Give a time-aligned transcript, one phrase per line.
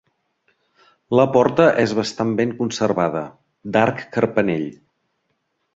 [1.19, 3.25] La porta és bastant ben conservada,
[3.77, 4.71] d'arc carpanell.